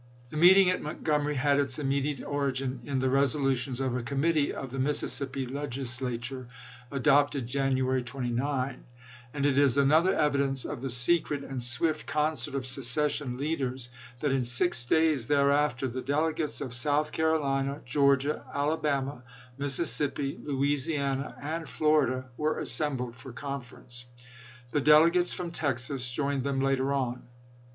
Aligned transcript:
The 0.31 0.35
meeting 0.37 0.71
at 0.71 0.81
Montgomery 0.81 1.35
had 1.35 1.59
its 1.59 1.77
immediate 1.77 2.23
origin 2.25 2.79
in 2.85 2.97
the 2.97 3.09
resolutions 3.11 3.79
of 3.79 3.95
a 3.95 4.01
committee 4.01 4.51
of 4.51 4.71
the 4.71 4.79
Mississippi 4.79 5.45
Legislature, 5.45 6.47
adopted 6.89 7.45
January 7.45 8.01
29; 8.01 8.83
and 9.31 9.45
i86i. 9.45 9.47
it 9.47 9.57
is 9.59 9.77
another 9.77 10.15
evidence 10.15 10.65
of 10.65 10.81
the 10.81 10.89
secret 10.89 11.43
and 11.43 11.61
swift 11.61 12.07
concert 12.07 12.55
of 12.55 12.65
secession 12.65 13.37
leaders, 13.37 13.89
that 14.21 14.31
in 14.31 14.43
six 14.43 14.85
days 14.85 15.27
there 15.27 15.51
after 15.51 15.87
the 15.87 16.01
delegates 16.01 16.61
of 16.61 16.73
South 16.73 17.11
Carolina, 17.11 17.79
Georgia, 17.85 18.43
Ala 18.55 18.79
bama, 18.79 19.21
Mississippi, 19.59 20.35
Louisiana, 20.41 21.35
and 21.39 21.69
Florida 21.69 22.25
were 22.37 22.57
assembled 22.59 23.15
for 23.15 23.31
conference. 23.31 24.05
The 24.71 24.81
delegates 24.81 25.31
from 25.31 25.51
Texas 25.51 26.09
joined 26.09 26.43
them 26.43 26.59
later 26.59 26.91
on. 26.91 27.21